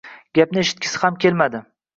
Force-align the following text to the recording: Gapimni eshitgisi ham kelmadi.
Gapimni 0.39 0.63
eshitgisi 0.63 1.03
ham 1.05 1.23
kelmadi. 1.27 1.65